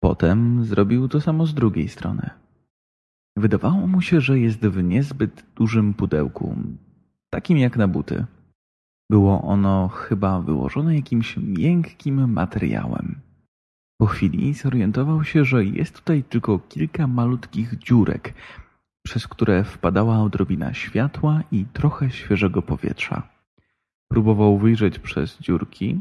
Potem 0.00 0.64
zrobił 0.64 1.08
to 1.08 1.20
samo 1.20 1.46
z 1.46 1.54
drugiej 1.54 1.88
strony. 1.88 2.30
Wydawało 3.36 3.86
mu 3.86 4.00
się, 4.00 4.20
że 4.20 4.38
jest 4.38 4.60
w 4.60 4.82
niezbyt 4.82 5.44
dużym 5.54 5.94
pudełku, 5.94 6.56
takim 7.30 7.58
jak 7.58 7.76
na 7.76 7.88
buty. 7.88 8.24
Było 9.10 9.42
ono 9.42 9.88
chyba 9.88 10.40
wyłożone 10.40 10.96
jakimś 10.96 11.36
miękkim 11.36 12.32
materiałem. 12.32 13.20
Po 13.98 14.06
chwili 14.06 14.54
zorientował 14.54 15.24
się, 15.24 15.44
że 15.44 15.64
jest 15.64 15.94
tutaj 15.94 16.24
tylko 16.24 16.58
kilka 16.58 17.06
malutkich 17.06 17.78
dziurek, 17.78 18.34
przez 19.02 19.28
które 19.28 19.64
wpadała 19.64 20.18
odrobina 20.18 20.74
światła 20.74 21.42
i 21.52 21.64
trochę 21.64 22.10
świeżego 22.10 22.62
powietrza. 22.62 23.28
Próbował 24.08 24.58
wyjrzeć 24.58 24.98
przez 24.98 25.38
dziurki, 25.40 26.00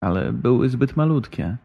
ale 0.00 0.32
były 0.32 0.68
zbyt 0.68 0.96
malutkie. 0.96 1.56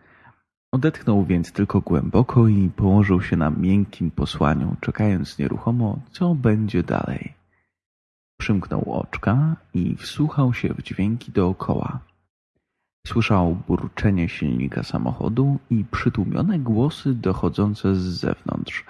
Odetchnął 0.72 1.26
więc 1.26 1.52
tylko 1.52 1.82
głęboko 1.82 2.48
i 2.48 2.70
położył 2.70 3.22
się 3.22 3.38
na 3.38 3.50
miękkim 3.50 4.12
posłaniu, 4.12 4.76
czekając 4.82 5.40
nieruchomo, 5.40 6.00
co 6.12 6.36
będzie 6.36 6.84
dalej. 6.84 7.34
Przymknął 8.40 8.94
oczka 8.94 9.56
i 9.74 9.96
wsłuchał 9.96 10.54
się 10.54 10.74
w 10.74 10.84
dźwięki 10.84 11.32
dookoła. 11.32 12.00
Słyszał 13.08 13.58
burczenie 13.68 14.30
silnika 14.30 14.84
samochodu 14.84 15.60
i 15.70 15.86
przytłumione 15.92 16.60
głosy 16.60 17.14
dochodzące 17.14 17.96
z 17.96 18.00
zewnątrz. 18.00 18.86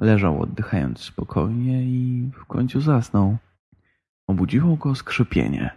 Leżał 0.00 0.42
oddychając 0.42 1.00
spokojnie 1.00 1.82
i 1.82 2.30
w 2.34 2.44
końcu 2.44 2.80
zasnął. 2.80 3.36
Obudziło 4.26 4.76
go 4.76 4.94
skrzypienie 4.94 5.70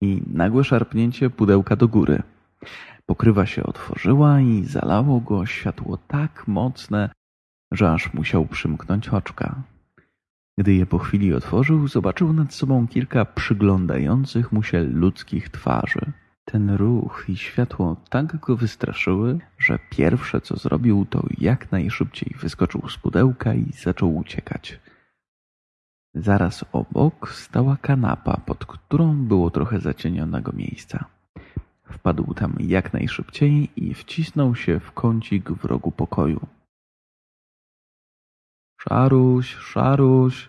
i 0.00 0.22
nagłe 0.26 0.64
szarpnięcie 0.64 1.30
pudełka 1.30 1.76
do 1.76 1.88
góry. 1.88 2.22
Pokrywa 3.06 3.46
się 3.46 3.62
otworzyła 3.62 4.40
i 4.40 4.64
zalało 4.64 5.20
go 5.20 5.46
światło 5.46 5.96
tak 5.96 6.48
mocne, 6.48 7.10
że 7.72 7.92
aż 7.92 8.14
musiał 8.14 8.46
przymknąć 8.46 9.08
oczka. 9.08 9.62
Gdy 10.58 10.74
je 10.74 10.86
po 10.86 10.98
chwili 10.98 11.34
otworzył, 11.34 11.88
zobaczył 11.88 12.32
nad 12.32 12.54
sobą 12.54 12.88
kilka 12.88 13.24
przyglądających 13.24 14.52
mu 14.52 14.62
się 14.62 14.84
ludzkich 14.84 15.48
twarzy. 15.48 16.12
Ten 16.52 16.70
ruch 16.70 17.24
i 17.28 17.36
światło 17.36 17.96
tak 18.10 18.36
go 18.36 18.56
wystraszyły, 18.56 19.38
że 19.58 19.78
pierwsze 19.90 20.40
co 20.40 20.56
zrobił, 20.56 21.06
to 21.10 21.22
jak 21.38 21.72
najszybciej 21.72 22.34
wyskoczył 22.40 22.88
z 22.88 22.96
pudełka 22.96 23.54
i 23.54 23.72
zaczął 23.72 24.16
uciekać. 24.16 24.80
Zaraz 26.14 26.64
obok 26.72 27.32
stała 27.32 27.76
kanapa, 27.76 28.36
pod 28.46 28.64
którą 28.66 29.16
było 29.16 29.50
trochę 29.50 29.80
zacienionego 29.80 30.52
miejsca. 30.52 31.04
Wpadł 31.84 32.34
tam 32.34 32.56
jak 32.60 32.92
najszybciej 32.92 33.70
i 33.76 33.94
wcisnął 33.94 34.54
się 34.54 34.80
w 34.80 34.92
kącik 34.92 35.50
w 35.50 35.64
rogu 35.64 35.92
pokoju. 35.92 36.46
Szaruś, 38.80 39.54
Szaruś, 39.54 40.48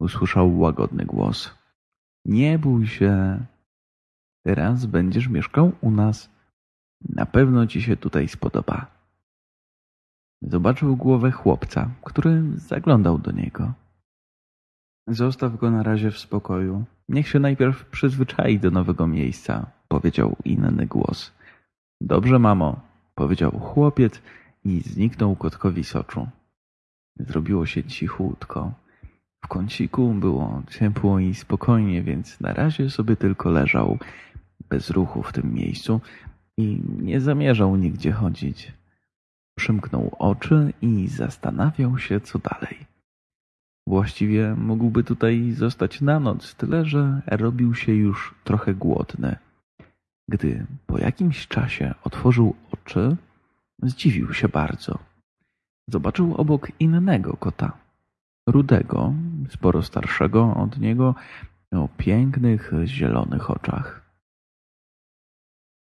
usłyszał 0.00 0.58
łagodny 0.58 1.04
głos. 1.04 1.54
Nie 2.24 2.58
bój 2.58 2.86
się, 2.86 3.40
Teraz 4.48 4.86
będziesz 4.86 5.28
mieszkał 5.28 5.72
u 5.80 5.90
nas. 5.90 6.30
Na 7.08 7.26
pewno 7.26 7.66
ci 7.66 7.82
się 7.82 7.96
tutaj 7.96 8.28
spodoba. 8.28 8.86
Zobaczył 10.42 10.96
głowę 10.96 11.30
chłopca, 11.30 11.90
który 12.04 12.42
zaglądał 12.56 13.18
do 13.18 13.32
niego. 13.32 13.72
Zostaw 15.08 15.56
go 15.56 15.70
na 15.70 15.82
razie 15.82 16.10
w 16.10 16.18
spokoju. 16.18 16.84
Niech 17.08 17.28
się 17.28 17.38
najpierw 17.38 17.84
przyzwyczai 17.84 18.58
do 18.58 18.70
nowego 18.70 19.06
miejsca, 19.06 19.66
powiedział 19.88 20.36
inny 20.44 20.86
głos. 20.86 21.32
Dobrze, 22.00 22.38
mamo, 22.38 22.80
powiedział 23.14 23.50
chłopiec 23.50 24.22
i 24.64 24.80
zniknął 24.80 25.36
kotkowi 25.36 25.84
z 25.84 25.96
oczu. 25.96 26.28
Zrobiło 27.16 27.66
się 27.66 27.84
cichutko. 27.84 28.72
W 29.44 29.48
kąciku 29.48 30.14
było 30.14 30.62
ciepło 30.70 31.18
i 31.18 31.34
spokojnie, 31.34 32.02
więc 32.02 32.40
na 32.40 32.52
razie 32.52 32.90
sobie 32.90 33.16
tylko 33.16 33.50
leżał, 33.50 33.98
bez 34.68 34.90
ruchu 34.90 35.22
w 35.22 35.32
tym 35.32 35.54
miejscu 35.54 36.00
i 36.56 36.82
nie 36.98 37.20
zamierzał 37.20 37.76
nigdzie 37.76 38.12
chodzić. 38.12 38.72
Przymknął 39.56 40.16
oczy 40.18 40.72
i 40.82 41.08
zastanawiał 41.08 41.98
się, 41.98 42.20
co 42.20 42.38
dalej. 42.38 42.86
Właściwie 43.86 44.54
mógłby 44.54 45.04
tutaj 45.04 45.52
zostać 45.52 46.00
na 46.00 46.20
noc, 46.20 46.54
tyle 46.54 46.84
że 46.84 47.22
robił 47.26 47.74
się 47.74 47.92
już 47.92 48.34
trochę 48.44 48.74
głodny. 48.74 49.36
Gdy 50.28 50.66
po 50.86 50.98
jakimś 50.98 51.48
czasie 51.48 51.94
otworzył 52.04 52.54
oczy, 52.72 53.16
zdziwił 53.82 54.32
się 54.32 54.48
bardzo. 54.48 54.98
Zobaczył 55.88 56.34
obok 56.34 56.72
innego 56.80 57.36
kota. 57.36 57.72
Rudego, 58.46 59.12
sporo 59.50 59.82
starszego 59.82 60.54
od 60.54 60.78
niego, 60.78 61.14
o 61.72 61.88
pięknych, 61.96 62.72
zielonych 62.84 63.50
oczach. 63.50 64.07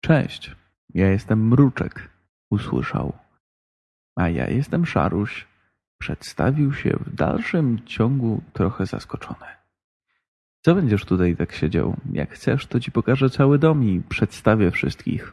Cześć, 0.04 0.56
ja 0.94 1.08
jestem 1.10 1.48
Mruczek, 1.48 2.08
usłyszał. 2.50 3.12
A 4.16 4.28
ja 4.28 4.50
jestem 4.50 4.86
Szaruś. 4.86 5.46
Przedstawił 5.98 6.74
się 6.74 6.90
w 6.90 7.14
dalszym 7.14 7.84
ciągu 7.86 8.42
trochę 8.52 8.86
zaskoczony. 8.86 9.46
Co 10.64 10.74
będziesz 10.74 11.04
tutaj 11.04 11.36
tak 11.36 11.52
siedział? 11.52 11.96
Jak 12.12 12.30
chcesz, 12.30 12.66
to 12.66 12.80
ci 12.80 12.92
pokażę 12.92 13.30
cały 13.30 13.58
dom 13.58 13.84
i 13.84 14.00
przedstawię 14.08 14.70
wszystkich. 14.70 15.32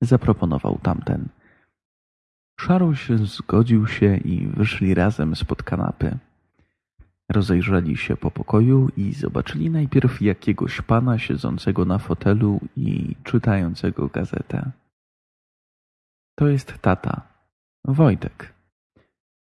Zaproponował 0.00 0.78
tamten. 0.82 1.28
Szaruś 2.60 3.08
zgodził 3.08 3.86
się 3.86 4.16
i 4.16 4.46
wyszli 4.46 4.94
razem 4.94 5.36
spod 5.36 5.62
kanapy. 5.62 6.18
Rozejrzeli 7.28 7.96
się 7.96 8.16
po 8.16 8.30
pokoju 8.30 8.88
i 8.96 9.12
zobaczyli 9.12 9.70
najpierw 9.70 10.22
jakiegoś 10.22 10.80
pana 10.80 11.18
siedzącego 11.18 11.84
na 11.84 11.98
fotelu 11.98 12.60
i 12.76 13.16
czytającego 13.24 14.08
gazetę. 14.08 14.70
To 16.38 16.48
jest 16.48 16.78
tata, 16.78 17.22
Wojtek. 17.84 18.54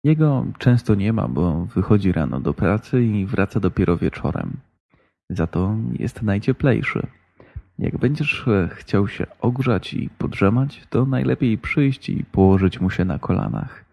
Jego 0.03 0.45
często 0.57 0.95
nie 0.95 1.13
ma, 1.13 1.27
bo 1.27 1.65
wychodzi 1.65 2.11
rano 2.11 2.39
do 2.39 2.53
pracy 2.53 3.03
i 3.03 3.25
wraca 3.25 3.59
dopiero 3.59 3.97
wieczorem. 3.97 4.57
Za 5.29 5.47
to 5.47 5.75
jest 5.99 6.21
najcieplejszy. 6.21 7.07
Jak 7.79 7.97
będziesz 7.97 8.45
chciał 8.69 9.07
się 9.07 9.25
ogrzać 9.39 9.93
i 9.93 10.09
podrzemać, 10.09 10.87
to 10.89 11.05
najlepiej 11.05 11.57
przyjść 11.57 12.09
i 12.09 12.23
położyć 12.23 12.81
mu 12.81 12.89
się 12.89 13.05
na 13.05 13.19
kolanach. 13.19 13.85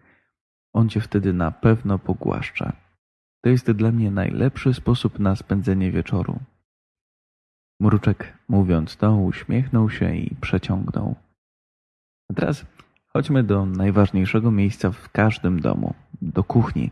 On 0.73 0.89
cię 0.89 1.01
wtedy 1.01 1.33
na 1.33 1.51
pewno 1.51 1.99
pogłaszcza. 1.99 2.73
To 3.41 3.49
jest 3.49 3.71
dla 3.71 3.91
mnie 3.91 4.11
najlepszy 4.11 4.73
sposób 4.73 5.19
na 5.19 5.35
spędzenie 5.35 5.91
wieczoru. 5.91 6.39
Mruczek, 7.79 8.37
mówiąc 8.47 8.97
to, 8.97 9.15
uśmiechnął 9.15 9.89
się 9.89 10.15
i 10.15 10.35
przeciągnął. 10.35 11.15
A 12.29 12.33
teraz 12.33 12.65
chodźmy 13.07 13.43
do 13.43 13.65
najważniejszego 13.65 14.51
miejsca 14.51 14.91
w 14.91 15.09
każdym 15.09 15.59
domu 15.59 15.93
do 16.21 16.43
kuchni. 16.43 16.91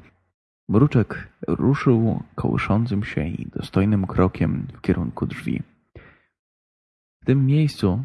Mruczek 0.70 1.28
ruszył 1.48 2.24
kołyszącym 2.36 3.04
się 3.04 3.28
i 3.28 3.46
dostojnym 3.46 4.08
krokiem 4.08 4.68
w 4.74 4.82
kierunku 4.82 5.26
drzwi. 5.26 5.62
W 7.22 7.26
tym 7.26 7.46
miejscu 7.46 8.04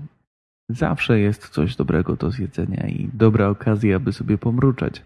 zawsze 0.69 1.21
jest 1.21 1.49
coś 1.49 1.77
dobrego 1.77 2.17
do 2.17 2.31
zjedzenia 2.31 2.89
i 2.89 3.11
dobra 3.15 3.49
okazja, 3.49 3.97
aby 3.97 4.13
sobie 4.13 4.39
pomruczeć. 4.39 5.03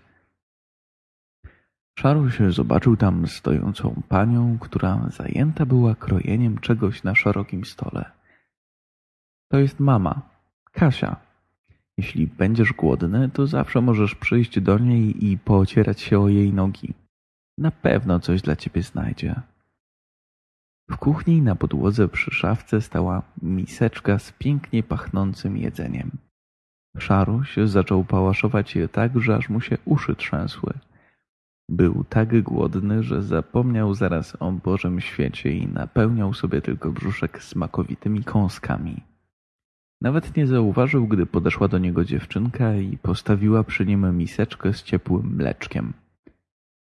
Szaruś 1.99 2.39
zobaczył 2.49 2.97
tam 2.97 3.27
stojącą 3.27 4.03
panią, 4.09 4.59
która 4.61 5.09
zajęta 5.11 5.67
była 5.67 5.95
krojeniem 5.95 6.59
czegoś 6.59 7.03
na 7.03 7.15
szerokim 7.15 7.65
stole. 7.65 8.11
To 9.51 9.59
jest 9.59 9.81
mama, 9.81 10.23
Kasia. 10.73 11.17
Jeśli 11.99 12.27
będziesz 12.27 12.73
głodny, 12.73 13.31
to 13.31 13.47
zawsze 13.47 13.81
możesz 13.81 14.15
przyjść 14.15 14.61
do 14.61 14.79
niej 14.79 15.27
i 15.27 15.39
poocierać 15.39 16.01
się 16.01 16.21
o 16.21 16.29
jej 16.29 16.53
nogi. 16.53 16.95
Na 17.59 17.71
pewno 17.71 18.21
coś 18.21 18.43
dla 18.43 18.57
ciebie 18.57 18.83
znajdzie. 18.83 19.41
W 20.91 20.97
kuchni 20.97 21.43
na 21.43 21.57
podłodze 21.57 22.09
przy 22.09 22.31
szafce 22.31 22.81
stała 22.81 23.23
miseczka 23.43 24.19
z 24.19 24.33
pięknie 24.33 24.83
pachnącym 24.83 25.57
jedzeniem. 25.57 26.11
Szaruś 26.99 27.57
zaczął 27.65 28.05
pałaszować 28.05 28.77
je 28.77 28.89
tak, 28.89 29.21
że 29.21 29.37
aż 29.37 29.49
mu 29.49 29.61
się 29.61 29.79
uszy 29.85 30.17
trzęsły. 30.17 30.73
Był 31.69 32.05
tak 32.05 32.43
głodny, 32.43 33.03
że 33.03 33.23
zapomniał 33.23 33.95
zaraz 33.95 34.37
o 34.41 34.53
Bożym 34.53 35.01
świecie 35.01 35.53
i 35.53 35.69
napełniał 35.69 36.35
sobie 36.35 36.63
tylko 36.63 36.93
brzuszek 36.93 37.43
smakowitymi 37.43 38.25
kąskami. 38.25 39.03
Nawet 40.01 40.37
nie 40.37 40.47
zauważył, 40.47 41.07
gdy 41.07 41.27
podeszła 41.27 41.69
do 41.69 41.79
niego 41.79 42.05
dziewczynka 42.05 42.75
i 42.75 42.99
postawiła 42.99 43.65
przy 43.65 43.87
nim 43.87 44.17
miseczkę 44.17 44.73
z 44.73 44.83
ciepłym 44.83 45.37
mleczkiem. 45.37 45.93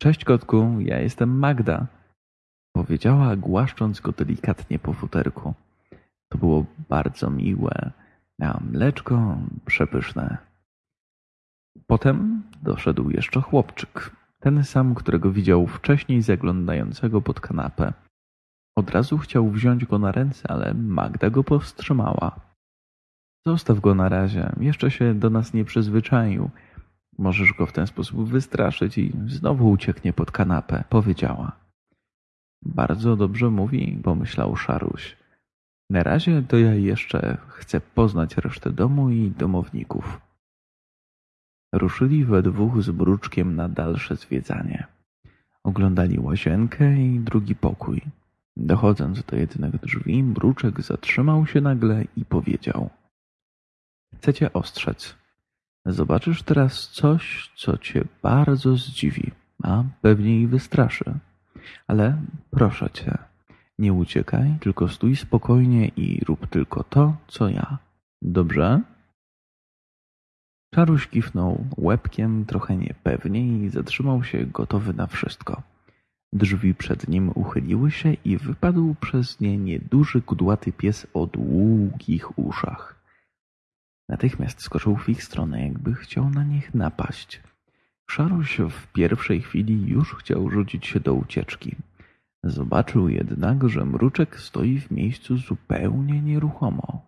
Cześć 0.03 0.25
kotku, 0.25 0.77
ja 0.81 1.01
jestem 1.01 1.39
Magda, 1.39 1.87
powiedziała, 2.73 3.37
głaszcząc 3.37 4.01
go 4.01 4.13
delikatnie 4.13 4.79
po 4.79 4.93
futerku. 4.93 5.55
To 6.29 6.39
było 6.39 6.67
bardzo 6.89 7.31
miłe, 7.31 7.91
a 8.43 8.61
mleczko 8.71 9.39
przepyszne. 9.67 10.39
Potem 11.87 12.43
doszedł 12.63 13.11
jeszcze 13.11 13.41
chłopczyk, 13.41 14.18
ten 14.41 14.65
sam, 14.65 14.95
którego 14.95 15.33
widział 15.33 15.67
wcześniej 15.67 16.23
zaglądającego 16.23 17.21
pod 17.21 17.41
kanapę. 17.41 17.93
Od 18.77 18.91
razu 18.91 19.19
chciał 19.19 19.51
wziąć 19.51 19.85
go 19.85 19.99
na 19.99 20.13
ręce, 20.13 20.51
ale 20.51 20.75
Magda 20.75 21.31
go 21.31 21.45
powstrzymała. 21.45 22.41
Zostaw 23.47 23.81
go 23.81 23.95
na 23.95 24.09
razie, 24.09 24.53
jeszcze 24.61 24.91
się 24.91 25.15
do 25.15 25.31
nas 25.31 25.55
nie 25.55 25.65
przyzwyczaił. 25.65 26.51
Możesz 27.19 27.53
go 27.53 27.67
w 27.67 27.73
ten 27.73 27.87
sposób 27.87 28.29
wystraszyć 28.29 28.99
i 28.99 29.13
znowu 29.27 29.71
ucieknie 29.71 30.13
pod 30.13 30.31
kanapę, 30.31 30.85
powiedziała. 30.89 31.53
Bardzo 32.63 33.17
dobrze 33.17 33.51
mówi, 33.51 34.01
pomyślał 34.03 34.57
Szaruś. 34.57 35.17
Na 35.91 36.03
razie 36.03 36.43
to 36.43 36.59
ja 36.59 36.75
jeszcze 36.75 37.39
chcę 37.49 37.81
poznać 37.81 38.37
resztę 38.37 38.71
domu 38.71 39.11
i 39.11 39.31
domowników. 39.31 40.28
Ruszyli 41.79 42.25
we 42.25 42.43
dwóch 42.43 42.83
z 42.83 42.89
Mruczkiem 42.89 43.57
na 43.57 43.69
dalsze 43.69 44.17
zwiedzanie. 44.17 44.87
Oglądali 45.65 46.19
łazienkę 46.19 47.03
i 47.03 47.21
drugi 47.21 47.55
pokój. 47.55 48.03
Dochodząc 48.57 49.23
do 49.23 49.37
jednych 49.37 49.81
drzwi, 49.81 50.23
Mruczek 50.23 50.81
zatrzymał 50.81 51.47
się 51.47 51.61
nagle 51.61 52.05
i 52.17 52.25
powiedział: 52.25 52.91
Chcę 54.17 54.35
cię 54.35 54.53
ostrzec. 54.53 55.15
Zobaczysz 55.87 56.43
teraz 56.43 56.89
coś, 56.89 57.53
co 57.57 57.79
cię 57.79 58.05
bardzo 58.23 58.77
zdziwi, 58.77 59.31
a 59.63 59.85
pewnie 60.03 60.41
i 60.41 60.47
wystraszy. 60.47 61.05
Ale 61.87 62.23
proszę 62.51 62.91
cię, 62.91 63.19
nie 63.79 63.93
uciekaj, 63.93 64.55
tylko 64.61 64.89
stój 64.89 65.17
spokojnie 65.17 65.89
i 65.89 66.25
rób 66.25 66.47
tylko 66.47 66.85
to, 66.85 67.17
co 67.29 67.49
ja. 67.49 67.79
Dobrze? 68.23 68.81
Czaruś 70.75 71.09
kiwnął 71.09 71.65
łebkiem 71.77 72.45
trochę 72.45 72.77
niepewnie 72.77 73.65
i 73.65 73.69
zatrzymał 73.69 74.25
się 74.25 74.47
gotowy 74.47 74.95
na 74.95 75.07
wszystko. 75.07 75.63
Drzwi 76.33 76.75
przed 76.75 77.09
nim 77.09 77.31
uchyliły 77.35 77.91
się 77.91 78.13
i 78.25 78.37
wypadł 78.37 78.95
przez 79.01 79.41
nie 79.41 79.59
nieduży 79.59 80.23
kudłaty 80.23 80.73
pies 80.73 81.07
o 81.15 81.27
długich 81.27 82.39
uszach. 82.39 82.99
Natychmiast 84.09 84.61
skoczył 84.61 84.97
w 84.97 85.09
ich 85.09 85.25
stronę, 85.25 85.63
jakby 85.63 85.95
chciał 85.95 86.31
na 86.31 86.45
nich 86.45 86.75
napaść. 86.75 87.41
Szaruś 88.11 88.59
w 88.71 88.87
pierwszej 88.93 89.43
chwili 89.43 89.89
już 89.89 90.15
chciał 90.15 90.51
rzucić 90.51 90.87
się 90.87 91.01
do 91.01 91.15
ucieczki. 91.15 91.77
Zobaczył 92.45 93.09
jednak, 93.09 93.69
że 93.69 93.85
mruczek 93.85 94.41
stoi 94.41 94.81
w 94.81 94.91
miejscu 94.91 95.37
zupełnie 95.37 96.23
nieruchomo. 96.23 97.08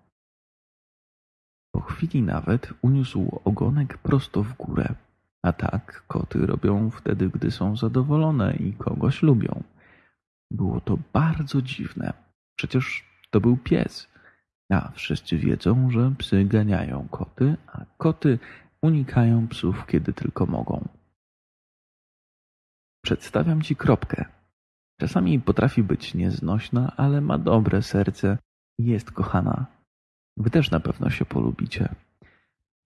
Po 1.72 1.80
chwili 1.80 2.22
nawet 2.22 2.74
uniósł 2.82 3.40
ogonek 3.44 3.98
prosto 3.98 4.42
w 4.42 4.56
górę. 4.56 4.94
A 5.42 5.52
tak 5.52 6.04
koty 6.06 6.46
robią 6.46 6.90
wtedy, 6.90 7.28
gdy 7.28 7.50
są 7.50 7.76
zadowolone 7.76 8.56
i 8.56 8.72
kogoś 8.72 9.22
lubią. 9.22 9.62
Było 10.50 10.80
to 10.80 10.98
bardzo 11.12 11.62
dziwne. 11.62 12.12
Przecież 12.58 13.04
to 13.30 13.40
był 13.40 13.56
pies. 13.56 14.08
A 14.72 14.90
wszyscy 14.90 15.38
wiedzą, 15.38 15.90
że 15.90 16.12
psy 16.18 16.44
ganiają 16.44 17.08
koty, 17.10 17.56
a 17.66 17.84
koty 17.98 18.38
unikają 18.82 19.48
psów, 19.48 19.86
kiedy 19.86 20.12
tylko 20.12 20.46
mogą. 20.46 20.88
Przedstawiam 23.04 23.62
ci 23.62 23.76
kropkę. 23.76 24.24
Czasami 25.00 25.40
potrafi 25.40 25.82
być 25.82 26.14
nieznośna, 26.14 26.92
ale 26.96 27.20
ma 27.20 27.38
dobre 27.38 27.82
serce 27.82 28.38
i 28.78 28.84
jest 28.84 29.10
kochana. 29.10 29.79
Wy 30.40 30.50
też 30.50 30.70
na 30.70 30.80
pewno 30.80 31.10
się 31.10 31.24
polubicie. 31.24 31.88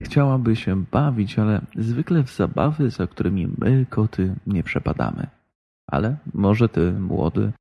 Chciałaby 0.03 0.57
się 0.57 0.85
bawić, 0.85 1.39
ale 1.39 1.61
zwykle 1.77 2.23
w 2.23 2.37
zabawy, 2.37 2.91
za 2.91 3.07
którymi 3.07 3.49
my, 3.59 3.87
koty, 3.91 4.35
nie 4.47 4.63
przepadamy. 4.63 5.27
Ale 5.87 6.17
może 6.35 6.69
ty, 6.69 6.93
młody, 6.93 7.53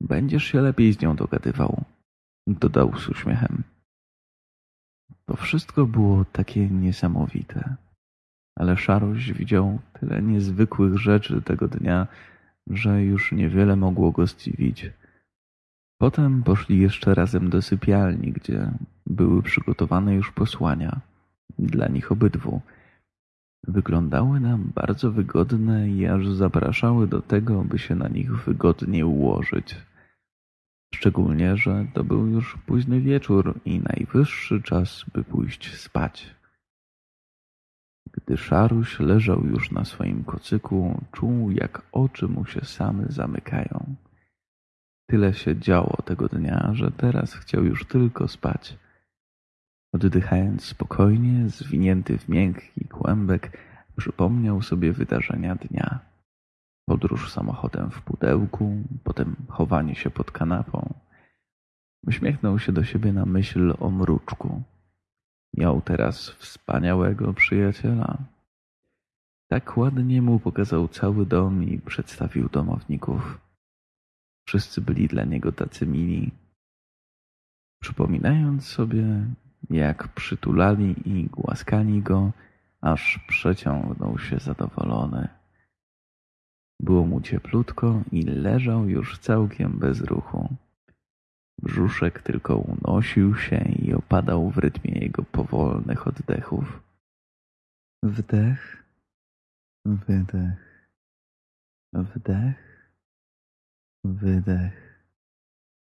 będziesz 0.00 0.44
się 0.44 0.60
lepiej 0.60 0.92
z 0.92 1.00
nią 1.00 1.16
dogadywał 1.16 1.84
dodał 2.46 2.98
z 2.98 3.08
uśmiechem. 3.08 3.62
To 5.26 5.36
wszystko 5.36 5.86
było 5.86 6.24
takie 6.24 6.68
niesamowite, 6.68 7.76
ale 8.56 8.76
Szaruś 8.76 9.32
widział 9.32 9.78
tyle 9.92 10.22
niezwykłych 10.22 10.98
rzeczy 10.98 11.42
tego 11.42 11.68
dnia, 11.68 12.06
że 12.66 13.04
już 13.04 13.32
niewiele 13.32 13.76
mogło 13.76 14.12
go 14.12 14.26
zdziwić. 14.26 14.90
Potem 15.98 16.42
poszli 16.42 16.80
jeszcze 16.80 17.14
razem 17.14 17.50
do 17.50 17.62
sypialni, 17.62 18.32
gdzie 18.32 18.70
były 19.06 19.42
przygotowane 19.42 20.14
już 20.14 20.32
posłania 20.32 21.00
dla 21.58 21.88
nich 21.88 22.12
obydwu. 22.12 22.60
Wyglądały 23.66 24.40
nam 24.40 24.72
bardzo 24.74 25.12
wygodne 25.12 25.90
i 25.90 26.06
aż 26.06 26.28
zapraszały 26.28 27.06
do 27.06 27.22
tego, 27.22 27.64
by 27.64 27.78
się 27.78 27.94
na 27.94 28.08
nich 28.08 28.44
wygodnie 28.44 29.06
ułożyć. 29.06 29.76
Szczególnie, 30.94 31.56
że 31.56 31.86
to 31.94 32.04
był 32.04 32.26
już 32.26 32.58
późny 32.66 33.00
wieczór 33.00 33.60
i 33.64 33.80
najwyższy 33.80 34.62
czas, 34.62 35.04
by 35.14 35.24
pójść 35.24 35.76
spać. 35.76 36.34
Gdy 38.12 38.36
Szaruś 38.36 39.00
leżał 39.00 39.46
już 39.46 39.70
na 39.70 39.84
swoim 39.84 40.24
kocyku, 40.24 41.00
czuł, 41.12 41.50
jak 41.50 41.82
oczy 41.92 42.28
mu 42.28 42.44
się 42.44 42.60
same 42.64 43.04
zamykają. 43.08 43.94
Tyle 45.06 45.34
się 45.34 45.56
działo 45.56 45.96
tego 46.04 46.28
dnia, 46.28 46.70
że 46.72 46.90
teraz 46.90 47.34
chciał 47.34 47.64
już 47.64 47.84
tylko 47.84 48.28
spać. 48.28 48.78
Oddychając 49.92 50.64
spokojnie, 50.64 51.48
zwinięty 51.48 52.18
w 52.18 52.28
miękki 52.28 52.84
kłębek, 52.84 53.58
przypomniał 53.96 54.62
sobie 54.62 54.92
wydarzenia 54.92 55.54
dnia. 55.54 56.00
Podróż 56.88 57.32
samochodem 57.32 57.90
w 57.90 58.02
pudełku, 58.02 58.82
potem 59.04 59.36
chowanie 59.48 59.94
się 59.94 60.10
pod 60.10 60.30
kanapą. 60.30 60.94
Uśmiechnął 62.06 62.58
się 62.58 62.72
do 62.72 62.84
siebie 62.84 63.12
na 63.12 63.26
myśl 63.26 63.74
o 63.80 63.90
mruczku. 63.90 64.62
Miał 65.56 65.80
teraz 65.80 66.30
wspaniałego 66.30 67.34
przyjaciela. 67.34 68.18
Tak 69.48 69.76
ładnie 69.76 70.22
mu 70.22 70.40
pokazał 70.40 70.88
cały 70.88 71.26
dom 71.26 71.64
i 71.64 71.78
przedstawił 71.78 72.48
domowników. 72.48 73.40
Wszyscy 74.46 74.80
byli 74.80 75.08
dla 75.08 75.24
niego 75.24 75.52
tacy 75.52 75.86
mili. 75.86 76.32
Przypominając 77.82 78.66
sobie, 78.66 79.26
jak 79.70 80.08
przytulali 80.08 80.94
i 81.08 81.26
głaskali 81.26 82.02
go, 82.02 82.32
aż 82.80 83.20
przeciągnął 83.28 84.18
się 84.18 84.38
zadowolony. 84.38 85.28
Było 86.80 87.06
mu 87.06 87.20
cieplutko 87.20 88.02
i 88.12 88.22
leżał 88.22 88.88
już 88.88 89.18
całkiem 89.18 89.78
bez 89.78 90.00
ruchu. 90.00 90.56
Brzuszek 91.62 92.22
tylko 92.22 92.56
unosił 92.56 93.36
się 93.36 93.56
i 93.56 93.94
opadał 93.94 94.50
w 94.50 94.58
rytmie 94.58 94.92
jego 94.92 95.22
powolnych 95.22 96.06
oddechów. 96.06 96.82
Wdech, 98.02 98.84
wydech, 99.84 100.88
wdech, 101.92 102.92
wydech. 104.04 104.91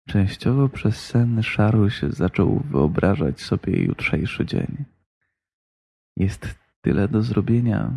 Częściowo 0.07 0.69
przez 0.69 1.05
sen 1.05 1.43
Szaruś 1.43 2.01
zaczął 2.01 2.59
wyobrażać 2.59 3.41
sobie 3.41 3.83
jutrzejszy 3.83 4.45
dzień. 4.45 4.85
Jest 6.17 6.55
tyle 6.81 7.07
do 7.07 7.21
zrobienia, 7.21 7.91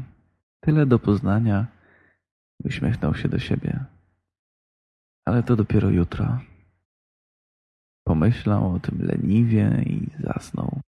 tyle 0.61 0.87
do 0.87 0.99
poznania, 0.99 1.67
Uśmiechnął 2.65 3.15
się 3.15 3.29
do 3.29 3.39
siebie. 3.39 3.85
Ale 5.25 5.43
to 5.43 5.57
dopiero 5.57 5.91
jutro. 5.91 6.39
Pomyślał 8.05 8.75
o 8.75 8.81
tym 8.81 9.03
leniwie 9.03 9.83
i 9.87 10.11
zasnął. 10.21 10.81